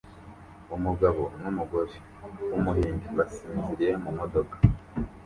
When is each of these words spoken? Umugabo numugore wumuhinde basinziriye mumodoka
Umugabo 0.75 1.23
numugore 1.41 1.95
wumuhinde 2.51 3.07
basinziriye 3.17 3.93
mumodoka 4.03 4.55